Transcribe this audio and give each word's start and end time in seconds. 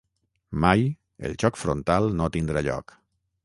Mai, 0.63 0.85
el 1.29 1.37
xoc 1.45 1.61
frontal 1.65 2.11
no 2.23 2.33
tindrà 2.39 2.65
lloc. 2.69 2.99